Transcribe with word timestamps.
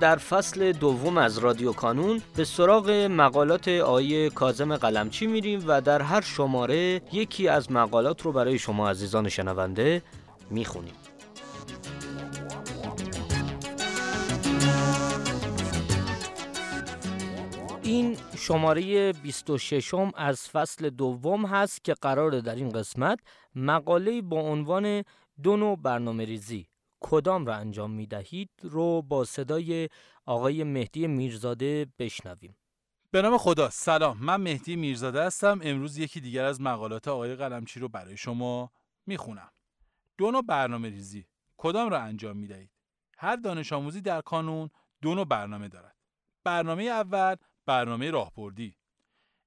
در 0.00 0.16
فصل 0.16 0.72
دوم 0.72 1.18
از 1.18 1.38
رادیو 1.38 1.72
کانون 1.72 2.22
به 2.36 2.44
سراغ 2.44 2.90
مقالات 2.90 3.68
آیه 3.68 4.30
کازم 4.30 4.76
قلمچی 4.76 5.26
میریم 5.26 5.64
و 5.66 5.80
در 5.80 6.02
هر 6.02 6.20
شماره 6.20 7.02
یکی 7.12 7.48
از 7.48 7.72
مقالات 7.72 8.22
رو 8.22 8.32
برای 8.32 8.58
شما 8.58 8.90
عزیزان 8.90 9.28
شنونده 9.28 10.02
می‌خونیم. 10.50 10.94
این 17.82 18.16
شماره 18.36 19.12
26 19.12 19.94
از 20.16 20.48
فصل 20.48 20.90
دوم 20.90 21.46
هست 21.46 21.84
که 21.84 21.94
قرار 21.94 22.40
در 22.40 22.54
این 22.54 22.68
قسمت 22.68 23.18
مقاله 23.54 24.22
با 24.22 24.40
عنوان 24.40 25.02
دو 25.42 25.56
نوع 25.56 25.76
برنامه 25.76 26.24
ریزی 26.24 26.66
کدام 27.00 27.46
را 27.46 27.54
انجام 27.54 27.90
می 27.90 28.06
دهید 28.06 28.50
رو 28.62 29.02
با 29.02 29.24
صدای 29.24 29.88
آقای 30.24 30.64
مهدی 30.64 31.06
میرزاده 31.06 31.86
بشنویم. 31.98 32.56
به 33.10 33.22
نام 33.22 33.38
خدا 33.38 33.70
سلام. 33.70 34.18
من 34.18 34.36
مهدی 34.36 34.76
میرزاده 34.76 35.22
هستم. 35.22 35.60
امروز 35.62 35.98
یکی 35.98 36.20
دیگر 36.20 36.44
از 36.44 36.60
مقالات 36.60 37.08
آقای 37.08 37.36
قلمچی 37.36 37.80
رو 37.80 37.88
برای 37.88 38.16
شما 38.16 38.70
می‌خونم. 39.06 39.50
دو 40.18 40.30
نوع 40.30 40.42
برنامه 40.42 40.88
ریزی. 40.88 41.26
کدام 41.56 41.88
را 41.88 42.00
انجام 42.00 42.36
می 42.36 42.46
دهید؟ 42.46 42.70
هر 43.18 43.36
دانش 43.36 43.72
آموزی 43.72 44.00
در 44.00 44.20
کانون 44.20 44.70
دو 45.02 45.14
نوع 45.14 45.24
برنامه 45.24 45.68
دارد. 45.68 45.96
برنامه 46.44 46.82
اول 46.82 47.36
برنامه 47.66 48.10
راهبردی. 48.10 48.76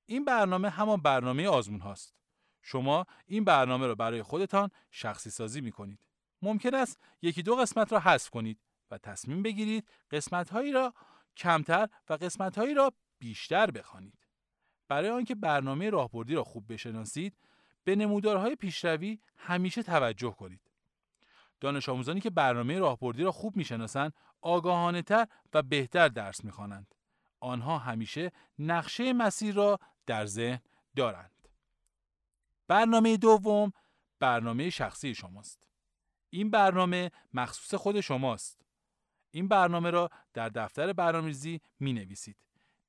این 0.05 0.25
برنامه 0.25 0.70
همان 0.70 1.02
برنامه 1.02 1.47
آزمون 1.47 1.80
هاست 1.80 2.16
شما 2.61 3.05
این 3.25 3.44
برنامه 3.44 3.88
را 3.88 3.95
برای 3.95 4.23
خودتان 4.23 4.70
شخصی 4.92 5.30
سازی 5.30 5.61
می 5.61 5.72
کنید 5.72 6.00
ممکن 6.41 6.75
است 6.75 6.99
یکی 7.21 7.43
دو 7.43 7.55
قسمت 7.55 7.93
را 7.93 7.99
حذف 7.99 8.29
کنید 8.29 8.59
و 8.91 8.97
تصمیم 8.97 9.43
بگیرید 9.43 9.89
قسمت 10.11 10.49
هایی 10.49 10.71
را 10.71 10.93
کمتر 11.37 11.89
و 12.09 12.13
قسمت 12.13 12.57
هایی 12.57 12.73
را 12.73 12.93
بیشتر 13.19 13.71
بخوانید. 13.71 14.27
برای 14.87 15.09
آنکه 15.09 15.35
برنامه 15.35 15.89
راهبردی 15.89 16.35
را 16.35 16.43
خوب 16.43 16.73
بشناسید، 16.73 17.37
به 17.83 17.95
نمودارهای 17.95 18.55
پیشروی 18.55 19.19
همیشه 19.37 19.83
توجه 19.83 20.31
کنید. 20.31 20.61
دانش 21.59 21.89
آموزانی 21.89 22.21
که 22.21 22.29
برنامه 22.29 22.79
راهبردی 22.79 23.23
را 23.23 23.31
خوب 23.31 23.55
می‌شناسند، 23.55 24.13
آگاهانه 24.41 25.01
تر 25.01 25.27
و 25.53 25.61
بهتر 25.61 26.07
درس 26.07 26.43
می‌خوانند. 26.43 26.95
آنها 27.39 27.77
همیشه 27.77 28.31
نقشه 28.59 29.13
مسیر 29.13 29.55
را 29.55 29.80
در 30.05 30.25
ذهن 30.25 30.61
دارند. 30.95 31.47
برنامه 32.67 33.17
دوم 33.17 33.71
برنامه 34.19 34.69
شخصی 34.69 35.15
شماست. 35.15 35.68
این 36.29 36.49
برنامه 36.49 37.11
مخصوص 37.33 37.73
خود 37.73 38.01
شماست. 38.01 38.61
این 39.31 39.47
برنامه 39.47 39.89
را 39.89 40.09
در 40.33 40.49
دفتر 40.49 40.93
برنامه‌ریزی 40.93 41.61
می 41.79 41.93
نویسید. 41.93 42.37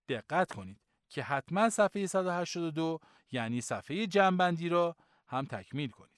دقت 0.09 0.53
کنید 0.53 0.81
که 1.09 1.23
حتما 1.23 1.71
صفحه 1.71 2.07
182 2.07 2.99
یعنی 3.33 3.61
صفحه 3.61 4.07
جنبندی 4.07 4.69
را 4.69 4.97
هم 5.27 5.45
تکمیل 5.45 5.91
کنید. 5.91 6.11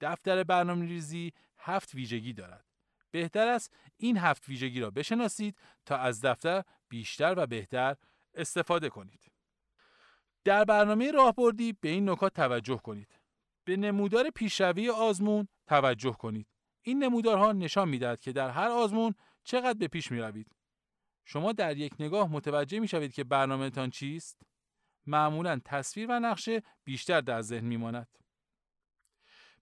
دفتر 0.00 0.44
برنامه‌ریزی 0.44 1.32
هفت 1.58 1.94
ویژگی 1.94 2.32
دارد. 2.32 2.64
بهتر 3.10 3.48
است 3.48 3.72
این 3.96 4.16
هفت 4.16 4.48
ویژگی 4.48 4.80
را 4.80 4.90
بشناسید 4.90 5.56
تا 5.86 5.96
از 5.96 6.20
دفتر 6.24 6.62
بیشتر 6.88 7.34
و 7.36 7.46
بهتر 7.46 7.96
استفاده 8.34 8.88
کنید. 8.88 9.32
در 10.44 10.64
برنامه 10.64 11.10
راهبردی 11.10 11.72
به 11.72 11.88
این 11.88 12.10
نکات 12.10 12.34
توجه 12.34 12.76
کنید. 12.76 13.18
به 13.64 13.76
نمودار 13.76 14.30
پیشروی 14.30 14.90
آزمون 14.90 15.48
توجه 15.66 16.12
کنید. 16.12 16.46
این 16.82 17.04
نمودارها 17.04 17.52
نشان 17.52 17.88
می‌دهد 17.88 18.20
که 18.20 18.32
در 18.32 18.50
هر 18.50 18.68
آزمون 18.68 19.14
چقدر 19.44 19.78
به 19.78 19.88
پیش 19.88 20.12
می 20.12 20.18
روید. 20.18 20.56
شما 21.24 21.52
در 21.52 21.76
یک 21.76 21.94
نگاه 22.00 22.32
متوجه 22.32 22.80
می 22.80 22.88
شوید 22.88 23.12
که 23.12 23.24
برنامهتان 23.24 23.90
چیست؟ 23.90 24.42
معمولا 25.06 25.60
تصویر 25.64 26.06
و 26.10 26.20
نقشه 26.20 26.62
بیشتر 26.84 27.20
در 27.20 27.42
ذهن 27.42 27.64
می 27.64 27.76
ماند. 27.76 28.08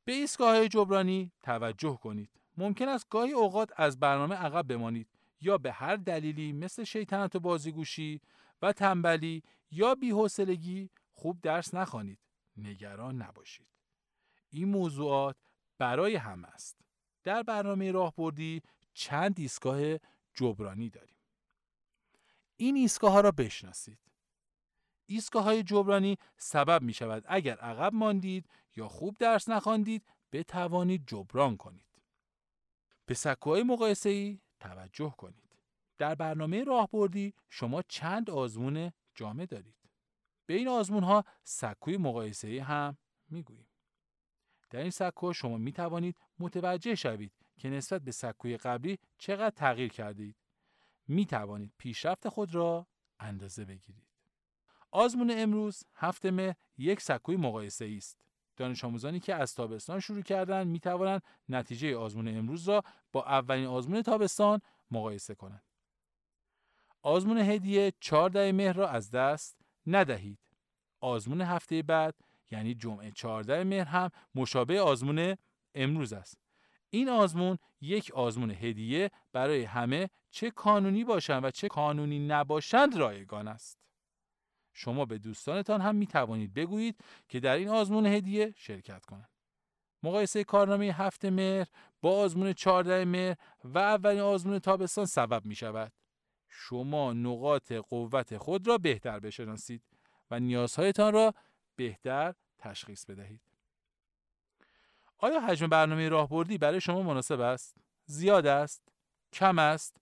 به 0.05 0.13
ایستگاه 0.13 0.69
جبرانی 0.69 1.33
توجه 1.43 1.99
کنید. 2.03 2.31
ممکن 2.57 2.89
است 2.89 3.09
گاهی 3.09 3.33
اوقات 3.33 3.71
از 3.77 4.01
برنامه 4.01 4.35
عقب 4.35 4.67
بمانید 4.67 5.09
یا 5.41 5.59
به 5.59 5.73
هر 5.73 5.97
دلیلی 5.97 6.53
مثل 6.53 6.85
شیطنت 6.85 7.37
و 7.37 7.41
بازیگوشی 7.41 8.21
و 8.63 8.73
تنبلی 8.73 9.43
یا 9.71 9.95
بی‌حوصلگی 9.95 10.91
خوب 11.13 11.41
درس 11.41 11.75
نخوانید. 11.75 12.19
نگران 12.57 13.23
نباشید. 13.23 13.67
این 14.51 14.69
موضوعات 14.69 15.37
برای 15.79 16.17
همه 16.17 16.49
است. 16.49 16.77
در 17.25 17.43
برنامه 17.43 17.93
راهبردی 17.93 18.63
چند 18.95 19.35
ایستگاه 19.39 19.81
جبرانی 20.35 20.91
داریم. 20.91 21.17
این 22.57 22.77
ایستگاه 22.77 23.13
ها 23.13 23.21
را 23.21 23.31
بشناسید. 23.31 23.99
ایستگاه 25.07 25.45
های 25.45 25.63
جبرانی 25.63 26.19
سبب 26.37 26.83
می 26.83 26.93
شود 26.93 27.25
اگر 27.27 27.59
عقب 27.59 27.95
ماندید 27.95 28.51
یا 28.77 28.89
خوب 28.89 29.17
درس 29.19 29.49
نخواندید 29.49 30.07
بتوانید 30.33 31.07
جبران 31.07 31.57
کنید. 31.57 31.85
به 33.07 33.15
سکوهای 33.15 33.63
مقایسه 33.63 34.09
ای 34.09 34.41
توجه 34.61 35.15
کنید. 35.19 35.57
در 35.99 36.15
برنامه 36.15 36.65
راهبردی 36.65 37.35
شما 37.51 37.83
چند 37.83 38.31
آزمون 38.31 38.93
جامع 39.15 39.47
دارید. 39.47 39.77
به 40.47 40.55
این 40.55 40.69
آزمون 40.69 41.03
ها 41.05 41.25
سکوی 41.45 41.97
مقایسه 41.97 42.63
هم 42.63 42.99
می‌گوییم. 43.29 43.74
در 44.75 44.81
این 44.81 44.91
سکو 44.91 45.33
شما 45.33 45.57
می 45.59 45.73
توانید 45.73 46.17
متوجه 46.39 46.95
شوید 46.95 47.33
که 47.59 47.71
نسبت 47.71 48.03
به 48.03 48.13
سکوی 48.13 48.57
قبلی 48.57 48.99
چقدر 49.19 49.51
تغییر 49.51 49.93
کردید. 49.93 50.37
می 51.09 51.27
توانید 51.27 51.73
پیشرفت 51.79 52.29
خود 52.29 52.55
را 52.55 52.87
اندازه 53.21 53.65
بگیرید. 53.65 54.07
آزمون 54.91 55.33
امروز 55.37 55.85
هفته 55.95 56.31
مه 56.31 56.57
یک 56.79 57.01
سکوی 57.01 57.37
مقایسه 57.37 57.95
است. 57.97 58.19
دانش 58.57 58.85
آموزانی 58.85 59.21
که 59.21 59.35
از 59.35 59.55
تابستان 59.55 60.01
شروع 60.01 60.23
کردند 60.23 60.67
می 60.67 60.81
توانند 60.81 61.23
نتیجه 61.49 61.97
آزمون 61.97 62.29
امروز 62.29 62.69
را 62.69 62.83
با 63.13 63.25
اولین 63.25 63.67
آزمون 63.67 64.03
تابستان 64.03 64.61
مقایسه 64.91 65.35
کنند. 65.35 65.65
آزمون 67.03 67.39
هدیه 67.39 67.93
14 68.01 68.53
مهر 68.53 68.73
را 68.73 68.89
از 68.89 69.11
دست 69.11 69.57
ندهید. 69.87 70.39
آزمون 71.01 71.41
هفته 71.41 71.83
بعد 71.83 72.15
یعنی 72.51 72.75
جمعه 72.75 73.11
14 73.11 73.65
مهر 73.65 73.85
هم 73.85 74.11
مشابه 74.35 74.81
آزمون 74.81 75.37
امروز 75.75 76.13
است. 76.13 76.39
این 76.91 77.09
آزمون 77.09 77.59
یک 77.81 78.11
آزمون 78.15 78.51
هدیه 78.51 79.11
برای 79.33 79.65
همه 79.65 80.11
چه 80.31 80.51
کانونی 80.51 81.05
باشند 81.05 81.45
و 81.45 81.51
چه 81.51 81.69
کانونی 81.69 82.27
نباشند 82.27 82.97
رایگان 82.97 83.49
است. 83.49 83.79
شما 84.73 85.05
به 85.05 85.19
دوستانتان 85.19 85.81
هم 85.81 85.95
می 85.95 86.07
توانید 86.07 86.55
بگویید 86.55 87.01
که 87.29 87.41
در 87.41 87.57
این 87.57 87.69
آزمون 87.69 88.07
هدیه 88.07 88.55
شرکت 88.57 89.05
کنند. 89.05 89.31
مقایسه 90.03 90.45
کارنامه 90.45 90.85
هفته 90.85 91.31
مهر 91.31 91.67
با 92.01 92.19
آزمون 92.19 92.53
14 92.53 93.05
مهر 93.05 93.37
و 93.65 93.79
اولین 93.79 94.21
آزمون 94.21 94.59
تابستان 94.59 95.07
سبب 95.07 95.47
می 95.47 95.55
شود. 95.55 95.93
شما 96.49 97.13
نقاط 97.13 97.73
قوت 97.73 98.37
خود 98.37 98.69
را 98.69 98.79
بهتر 98.79 99.21
بشناسید 99.21 99.83
و 100.31 100.41
نیازهایتان 100.41 101.13
را 101.13 101.35
بهتر 101.77 102.35
تشخیص 102.65 103.07
بدهید. 103.07 103.41
آیا 105.19 105.41
حجم 105.41 105.67
برنامه 105.67 106.09
راهبردی 106.09 106.59
برای 106.59 106.81
شما 106.81 107.03
مناسب 107.03 107.41
است؟ 107.41 107.77
زیاد 108.07 108.47
است؟ 108.47 108.89
کم 109.33 109.59
است؟ 109.59 109.97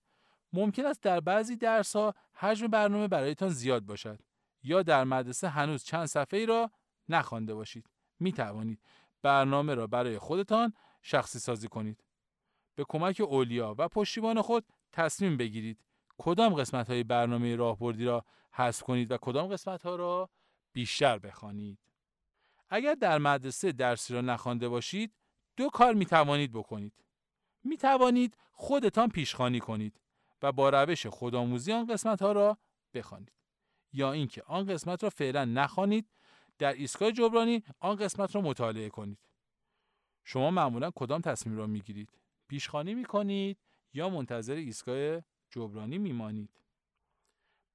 ممکن 0.52 0.86
است 0.86 1.02
در 1.02 1.20
بعضی 1.20 1.56
درس 1.56 1.96
ها 1.96 2.14
حجم 2.34 2.66
برنامه 2.66 3.08
برایتان 3.08 3.48
زیاد 3.48 3.82
باشد 3.82 4.20
یا 4.62 4.82
در 4.82 5.04
مدرسه 5.04 5.48
هنوز 5.48 5.84
چند 5.84 6.06
صفحه 6.06 6.40
ای 6.40 6.46
را 6.46 6.70
نخوانده 7.08 7.54
باشید. 7.54 7.90
می 8.20 8.32
توانید 8.32 8.80
برنامه 9.22 9.74
را 9.74 9.86
برای 9.86 10.18
خودتان 10.18 10.72
شخصی 11.02 11.38
سازی 11.38 11.68
کنید. 11.68 12.04
به 12.74 12.84
کمک 12.88 13.20
اولیا 13.20 13.74
و 13.78 13.88
پشتیبان 13.88 14.42
خود 14.42 14.64
تصمیم 14.92 15.36
بگیرید 15.36 15.78
کدام 16.18 16.54
قسمت 16.54 16.90
های 16.90 17.04
برنامه 17.04 17.56
راهبردی 17.56 18.04
را 18.04 18.24
حذف 18.52 18.82
کنید 18.82 19.12
و 19.12 19.16
کدام 19.16 19.46
قسمت 19.46 19.82
ها 19.82 19.96
را 19.96 20.30
بیشتر 20.72 21.18
بخوانید. 21.18 21.78
اگر 22.74 22.94
در 22.94 23.18
مدرسه 23.18 23.72
درسی 23.72 24.14
را 24.14 24.20
نخوانده 24.20 24.68
باشید 24.68 25.14
دو 25.56 25.68
کار 25.68 25.94
می 25.94 26.06
توانید 26.06 26.52
بکنید. 26.52 26.92
می 27.64 27.76
توانید 27.76 28.36
خودتان 28.52 29.08
پیشخانی 29.08 29.60
کنید 29.60 30.00
و 30.42 30.52
با 30.52 30.70
روش 30.70 31.06
خودآموزی 31.06 31.72
آن 31.72 31.86
قسمت 31.86 32.22
ها 32.22 32.32
را 32.32 32.58
بخوانید. 32.94 33.32
یا 33.92 34.12
اینکه 34.12 34.42
آن 34.42 34.66
قسمت 34.66 35.04
را 35.04 35.10
فعلا 35.10 35.44
نخوانید 35.44 36.08
در 36.58 36.72
ایستگاه 36.72 37.12
جبرانی 37.12 37.62
آن 37.80 37.96
قسمت 37.96 38.34
را 38.34 38.40
مطالعه 38.40 38.88
کنید. 38.88 39.18
شما 40.24 40.50
معمولا 40.50 40.90
کدام 40.90 41.20
تصمیم 41.20 41.56
را 41.56 41.66
می‌گیرید؟ 41.66 42.18
پیشخانی 42.48 42.94
می 42.94 43.04
کنید 43.04 43.58
یا 43.92 44.08
منتظر 44.08 44.54
ایستگاه 44.54 45.22
جبرانی 45.50 45.98
میمانید؟ 45.98 46.60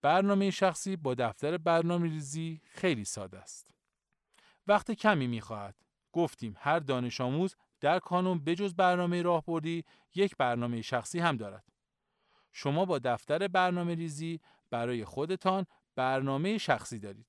برنامه 0.01 0.51
شخصی 0.51 0.95
با 0.95 1.15
دفتر 1.15 1.57
برنامه 1.57 2.09
ریزی 2.09 2.61
خیلی 2.63 3.05
ساده 3.05 3.39
است. 3.39 3.76
وقت 4.67 4.91
کمی 4.91 5.27
می‌خواهد. 5.27 5.75
گفتیم 6.11 6.55
هر 6.59 6.79
دانش 6.79 7.21
آموز 7.21 7.55
در 7.79 7.99
کانون 7.99 8.39
بجز 8.39 8.73
برنامه 8.73 9.21
راهبردی 9.21 9.85
یک 10.15 10.35
برنامه 10.37 10.81
شخصی 10.81 11.19
هم 11.19 11.37
دارد. 11.37 11.63
شما 12.51 12.85
با 12.85 12.99
دفتر 12.99 13.47
برنامه 13.47 13.95
ریزی 13.95 14.39
برای 14.69 15.05
خودتان 15.05 15.65
برنامه 15.95 16.57
شخصی 16.57 16.99
دارید. 16.99 17.27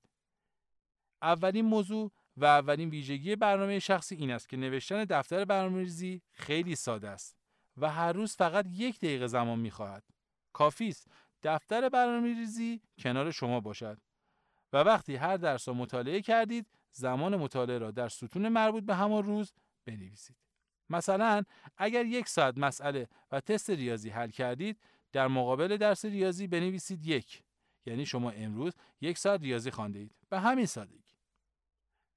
اولین 1.21 1.65
موضوع 1.65 2.11
و 2.37 2.45
اولین 2.45 2.89
ویژگی 2.89 3.35
برنامه 3.35 3.79
شخصی 3.79 4.15
این 4.15 4.31
است 4.31 4.49
که 4.49 4.57
نوشتن 4.57 5.03
دفتر 5.03 5.45
برنامه 5.45 5.79
ریزی 5.79 6.21
خیلی 6.31 6.75
ساده 6.75 7.09
است 7.09 7.37
و 7.77 7.89
هر 7.89 8.11
روز 8.13 8.35
فقط 8.35 8.65
یک 8.69 8.97
دقیقه 8.97 9.27
زمان 9.27 9.59
می‌خواهد. 9.59 10.03
کافی 10.53 10.87
است 10.87 11.07
دفتر 11.43 11.89
برنامه 11.89 12.27
ریزی 12.27 12.81
کنار 12.97 13.31
شما 13.31 13.59
باشد. 13.59 13.97
و 14.73 14.77
وقتی 14.77 15.15
هر 15.15 15.37
درس 15.37 15.67
را 15.67 15.73
مطالعه 15.73 16.21
کردید 16.21 16.67
زمان 16.91 17.35
مطالعه 17.35 17.77
را 17.77 17.91
در 17.91 18.09
ستون 18.09 18.49
مربوط 18.49 18.83
به 18.83 18.95
همان 18.95 19.23
روز 19.23 19.53
بنویسید. 19.85 20.35
مثلا 20.89 21.43
اگر 21.77 22.05
یک 22.05 22.27
ساعت 22.27 22.57
مسئله 22.57 23.07
و 23.31 23.39
تست 23.39 23.69
ریاضی 23.69 24.09
حل 24.09 24.29
کردید 24.29 24.79
در 25.11 25.27
مقابل 25.27 25.77
درس 25.77 26.05
ریاضی 26.05 26.47
بنویسید 26.47 27.05
یک. 27.05 27.43
یعنی 27.85 28.05
شما 28.05 28.31
امروز 28.31 28.73
یک 29.01 29.17
ساعت 29.17 29.41
ریاضی 29.41 29.71
خوانده 29.71 29.99
اید. 29.99 30.15
به 30.29 30.39
همین 30.39 30.65
سادگی. 30.65 31.03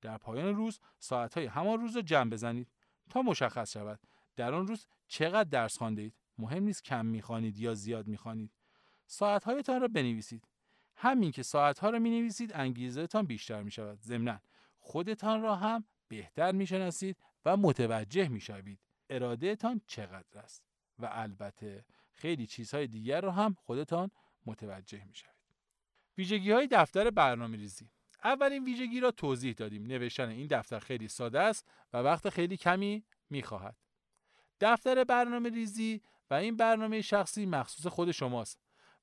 در 0.00 0.18
پایان 0.18 0.56
روز 0.56 0.80
ساعتهای 0.98 1.46
همان 1.46 1.80
روز 1.80 1.96
را 1.96 2.02
جمع 2.02 2.30
بزنید 2.30 2.68
تا 3.10 3.22
مشخص 3.22 3.72
شود 3.72 4.00
در 4.36 4.54
آن 4.54 4.66
روز 4.66 4.86
چقدر 5.06 5.48
درس 5.50 5.78
خوانده 5.78 6.02
اید. 6.02 6.14
مهم 6.38 6.62
نیست 6.62 6.84
کم 6.84 7.06
می‌خوانید 7.06 7.58
یا 7.58 7.74
زیاد 7.74 8.06
می‌خوانید. 8.06 8.50
ساعتهایتان 9.06 9.80
را 9.80 9.88
بنویسید. 9.88 10.48
همین 10.96 11.30
که 11.30 11.42
ساعتها 11.42 11.90
را 11.90 11.98
می 11.98 12.10
نویسید 12.10 12.52
انگیزهتان 12.54 13.26
بیشتر 13.26 13.62
می 13.62 13.70
شود 13.70 14.00
ضمنا 14.00 14.40
خودتان 14.82 15.42
را 15.42 15.56
هم 15.56 15.84
بهتر 16.08 16.52
می 16.52 16.66
شناسید 16.66 17.16
و 17.44 17.56
متوجه 17.56 18.28
می 18.28 18.40
شوید 18.40 18.80
ارادهتان 19.10 19.80
چقدر 19.86 20.40
است 20.40 20.62
و 20.98 21.08
البته 21.12 21.84
خیلی 22.12 22.46
چیزهای 22.46 22.86
دیگر 22.86 23.20
را 23.20 23.32
هم 23.32 23.54
خودتان 23.54 24.10
متوجه 24.46 25.04
می 25.04 25.14
شوید 25.14 25.32
ویژگی 26.18 26.50
های 26.50 26.68
دفتر 26.70 27.10
برنامه 27.10 27.56
ریزی 27.56 27.90
اولین 28.24 28.64
ویژگی 28.64 29.00
را 29.00 29.10
توضیح 29.10 29.54
دادیم. 29.54 29.86
نوشتن 29.86 30.28
این 30.28 30.46
دفتر 30.46 30.78
خیلی 30.78 31.08
ساده 31.08 31.40
است 31.40 31.68
و 31.92 31.96
وقت 31.96 32.28
خیلی 32.28 32.56
کمی 32.56 33.04
می 33.30 33.42
خواهد 33.42 33.76
دفتر 34.60 35.04
برنامه 35.04 35.48
ریزی 35.48 36.02
و 36.30 36.34
این 36.34 36.56
برنامه 36.56 37.00
شخصی 37.00 37.46
مخصوص 37.46 37.86
خود 37.86 38.10
شماست 38.10 38.58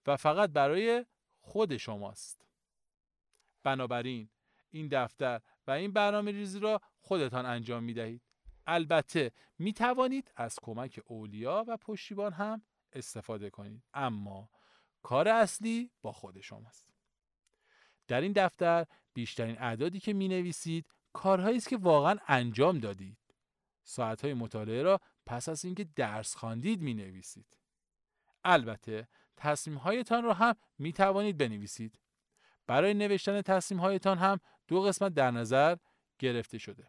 و 0.07 0.17
فقط 0.17 0.49
برای 0.49 1.05
خود 1.41 1.77
شماست. 1.77 2.45
بنابراین 3.63 4.29
این 4.71 4.87
دفتر 4.87 5.41
و 5.67 5.71
این 5.71 5.91
برنامه 5.91 6.31
ریزی 6.31 6.59
را 6.59 6.81
خودتان 6.99 7.45
انجام 7.45 7.83
می 7.83 7.93
دهید. 7.93 8.21
البته 8.67 9.31
می 9.59 9.73
توانید 9.73 10.31
از 10.35 10.57
کمک 10.61 10.99
اولیا 11.05 11.65
و 11.67 11.77
پشتیبان 11.77 12.33
هم 12.33 12.61
استفاده 12.93 13.49
کنید 13.49 13.83
اما 13.93 14.49
کار 15.03 15.27
اصلی 15.27 15.91
با 16.01 16.11
خود 16.11 16.41
شماست. 16.41 16.89
در 18.07 18.21
این 18.21 18.31
دفتر 18.31 18.85
بیشترین 19.13 19.61
اعدادی 19.61 19.99
که 19.99 20.13
می 20.13 20.27
نویسید 20.27 20.85
کارهایی 21.13 21.57
است 21.57 21.69
که 21.69 21.77
واقعا 21.77 22.15
انجام 22.27 22.79
دادید. 22.79 23.17
ساعتهای 23.83 24.33
مطالعه 24.33 24.83
را 24.83 24.99
پس 25.25 25.49
از 25.49 25.65
اینکه 25.65 25.83
درس 25.95 26.35
خواندید 26.35 26.81
می 26.81 26.93
نویسید. 26.93 27.57
البته 28.43 29.07
تصمیم 29.37 29.77
هایتان 29.77 30.23
را 30.23 30.33
هم 30.33 30.55
می 30.77 30.93
توانید 30.93 31.37
بنویسید. 31.37 31.99
برای 32.67 32.93
نوشتن 32.93 33.41
تصمیم 33.41 33.79
هایتان 33.81 34.17
هم 34.17 34.39
دو 34.69 34.81
قسمت 34.81 35.13
در 35.13 35.31
نظر 35.31 35.75
گرفته 36.19 36.57
شده. 36.57 36.87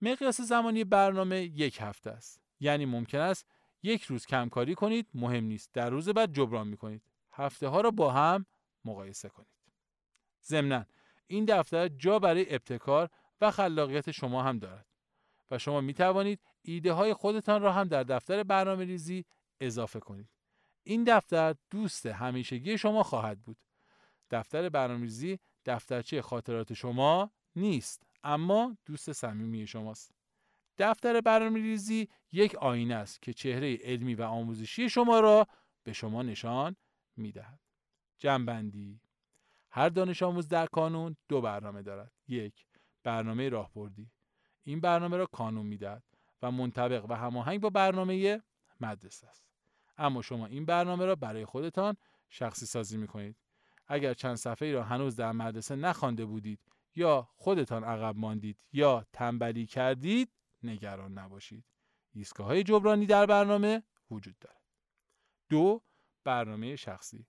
مقیاس 0.00 0.40
زمانی 0.40 0.84
برنامه 0.84 1.42
یک 1.42 1.78
هفته 1.80 2.10
است. 2.10 2.40
یعنی 2.60 2.86
ممکن 2.86 3.18
است 3.18 3.46
یک 3.82 4.02
روز 4.02 4.26
کمکاری 4.26 4.74
کنید 4.74 5.08
مهم 5.14 5.44
نیست. 5.44 5.72
در 5.72 5.90
روز 5.90 6.08
بعد 6.08 6.32
جبران 6.32 6.68
می 6.68 6.76
کنید. 6.76 7.02
هفته 7.32 7.68
ها 7.68 7.80
را 7.80 7.90
با 7.90 8.12
هم 8.12 8.46
مقایسه 8.84 9.28
کنید. 9.28 9.48
ضمنا 10.44 10.86
این 11.26 11.44
دفتر 11.44 11.88
جا 11.88 12.18
برای 12.18 12.54
ابتکار 12.54 13.10
و 13.40 13.50
خلاقیت 13.50 14.10
شما 14.10 14.42
هم 14.42 14.58
دارد 14.58 14.86
و 15.50 15.58
شما 15.58 15.80
می 15.80 15.94
توانید 15.94 16.40
ایده 16.62 16.92
های 16.92 17.14
خودتان 17.14 17.62
را 17.62 17.72
هم 17.72 17.88
در 17.88 18.02
دفتر 18.02 18.42
برنامه 18.42 18.84
ریزی 18.84 19.24
اضافه 19.60 20.00
کنید. 20.00 20.28
این 20.82 21.04
دفتر 21.04 21.54
دوست 21.70 22.06
همیشگی 22.06 22.78
شما 22.78 23.02
خواهد 23.02 23.42
بود. 23.42 23.56
دفتر 24.30 24.68
برنامه‌ریزی 24.68 25.38
دفترچه 25.64 26.22
خاطرات 26.22 26.72
شما 26.72 27.30
نیست 27.56 28.02
اما 28.24 28.76
دوست 28.86 29.12
صمیمی 29.12 29.66
شماست. 29.66 30.14
دفتر 30.78 31.20
برنامه‌ریزی 31.20 32.08
یک 32.32 32.54
آینه 32.54 32.94
است 32.94 33.22
که 33.22 33.32
چهره 33.32 33.76
علمی 33.76 34.14
و 34.14 34.22
آموزشی 34.22 34.88
شما 34.88 35.20
را 35.20 35.46
به 35.82 35.92
شما 35.92 36.22
نشان 36.22 36.76
می‌دهد. 37.16 37.60
جنبندی 38.18 39.00
هر 39.70 39.88
دانش 39.88 40.22
آموز 40.22 40.48
در 40.48 40.66
کانون 40.66 41.16
دو 41.28 41.40
برنامه 41.40 41.82
دارد. 41.82 42.12
یک 42.28 42.66
برنامه 43.02 43.48
راهبردی. 43.48 44.10
این 44.62 44.80
برنامه 44.80 45.16
را 45.16 45.26
کانون 45.26 45.66
می‌دهد 45.66 46.02
و 46.42 46.50
منطبق 46.50 47.06
و 47.10 47.14
هماهنگ 47.14 47.60
با 47.60 47.70
برنامه 47.70 48.42
مدرسه 48.80 49.26
است. 49.26 49.44
اما 49.96 50.22
شما 50.22 50.46
این 50.46 50.64
برنامه 50.64 51.04
را 51.04 51.14
برای 51.14 51.44
خودتان 51.44 51.96
شخصی 52.28 52.66
سازی 52.66 52.96
می 52.96 53.06
کنید. 53.06 53.36
اگر 53.86 54.14
چند 54.14 54.36
صفحه 54.36 54.72
را 54.72 54.82
هنوز 54.82 55.16
در 55.16 55.32
مدرسه 55.32 55.76
نخوانده 55.76 56.24
بودید 56.24 56.60
یا 56.94 57.28
خودتان 57.36 57.84
عقب 57.84 58.16
ماندید 58.16 58.64
یا 58.72 59.06
تنبلی 59.12 59.66
کردید 59.66 60.32
نگران 60.62 61.12
نباشید. 61.18 61.64
ایستگاه 62.14 62.46
های 62.46 62.62
جبرانی 62.62 63.06
در 63.06 63.26
برنامه 63.26 63.82
وجود 64.10 64.38
دارد. 64.38 64.62
دو 65.48 65.82
برنامه 66.24 66.76
شخصی 66.76 67.26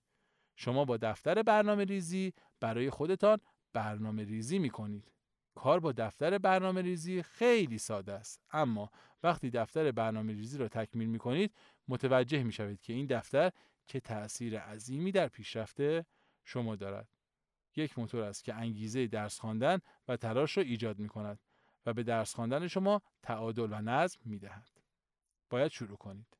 شما 0.56 0.86
با 0.86 0.98
دفتر 0.98 1.44
برنامه 1.44 1.84
ریزی 1.84 2.34
برای 2.60 2.90
خودتان 2.90 3.40
برنامه 3.74 4.24
ریزی 4.24 4.60
می 4.60 4.70
کنید. 4.70 5.14
کار 5.56 5.80
با 5.80 5.92
دفتر 5.92 6.38
برنامه 6.38 6.82
ریزی 6.82 7.24
خیلی 7.24 7.78
ساده 7.78 8.14
است 8.14 8.42
اما 8.52 8.92
وقتی 9.24 9.50
دفتر 9.50 9.92
برنامه 9.92 10.34
ریزی 10.34 10.58
را 10.58 10.68
تکمیل 10.68 11.10
می 11.10 11.20
کنید 11.20 11.54
متوجه 11.88 12.44
می 12.44 12.52
شوید 12.52 12.82
که 12.82 12.94
این 12.94 13.06
دفتر 13.06 13.52
که 13.88 14.00
تأثیر 14.00 14.60
عظیمی 14.60 15.12
در 15.12 15.28
پیشرفت 15.28 15.78
شما 16.44 16.76
دارد. 16.76 17.08
یک 17.76 18.00
موتور 18.00 18.24
است 18.24 18.44
که 18.44 18.54
انگیزه 18.54 19.08
درس 19.08 19.40
خواندن 19.40 19.80
و 20.08 20.18
تلاش 20.18 20.58
را 20.58 20.64
ایجاد 20.64 21.00
می 21.00 21.08
کند 21.08 21.40
و 21.86 21.94
به 21.94 22.04
درس 22.04 22.36
خواندن 22.36 22.68
شما 22.68 23.02
تعادل 23.24 23.68
و 23.72 23.82
نظم 23.82 24.20
می 24.26 24.40
دهد. 24.40 24.70
باید 25.50 25.72
شروع 25.72 25.98
کنید. 25.98 26.38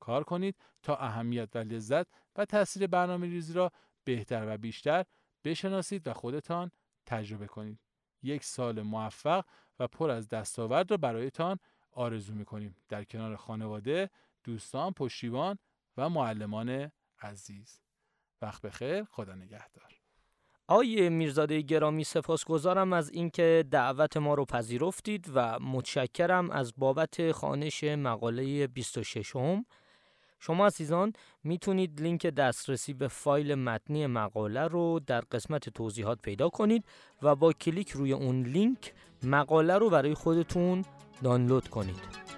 کار 0.00 0.24
کنید 0.24 0.56
تا 0.82 0.96
اهمیت 0.96 1.56
و 1.56 1.58
لذت 1.58 2.06
و 2.36 2.44
تاثیر 2.44 2.86
برنامه 2.86 3.26
ریزی 3.26 3.52
را 3.52 3.72
بهتر 4.04 4.54
و 4.54 4.58
بیشتر 4.58 5.04
بشناسید 5.44 6.06
و 6.06 6.12
خودتان 6.12 6.70
تجربه 7.06 7.46
کنید. 7.46 7.80
یک 8.22 8.44
سال 8.44 8.82
موفق 8.82 9.44
و 9.78 9.86
پر 9.86 10.10
از 10.10 10.28
دستاورد 10.28 10.90
را 10.90 10.96
برایتان 10.96 11.58
آرزو 11.90 12.34
می 12.34 12.44
کنیم 12.44 12.76
در 12.88 13.04
کنار 13.04 13.36
خانواده، 13.36 14.10
دوستان، 14.44 14.92
پشتیبان 14.92 15.58
و 15.96 16.08
معلمان 16.08 16.92
عزیز. 17.20 17.87
وقت 18.42 18.62
بخیر، 18.62 19.04
خدا 19.04 19.34
نگهدار. 19.34 19.98
آقای 20.68 21.08
میرزاده 21.08 21.60
گرامی 21.60 22.04
سپاسگزارم 22.04 22.92
از 22.92 23.10
اینکه 23.10 23.64
دعوت 23.70 24.16
ما 24.16 24.34
رو 24.34 24.44
پذیرفتید 24.44 25.30
و 25.34 25.58
متشکرم 25.58 26.50
از 26.50 26.72
بابت 26.76 27.32
خانش 27.32 27.84
مقاله 27.84 28.66
26 28.66 29.36
هم. 29.36 29.64
شما 30.40 30.66
عزیزان 30.66 31.12
می‌تونید 31.44 32.00
لینک 32.00 32.26
دسترسی 32.26 32.94
به 32.94 33.08
فایل 33.08 33.54
متنی 33.54 34.06
مقاله 34.06 34.66
رو 34.66 35.00
در 35.06 35.20
قسمت 35.20 35.68
توضیحات 35.68 36.18
پیدا 36.22 36.48
کنید 36.48 36.84
و 37.22 37.36
با 37.36 37.52
کلیک 37.52 37.90
روی 37.90 38.12
اون 38.12 38.42
لینک 38.42 38.92
مقاله 39.22 39.78
رو 39.78 39.90
برای 39.90 40.14
خودتون 40.14 40.84
دانلود 41.22 41.68
کنید. 41.68 42.37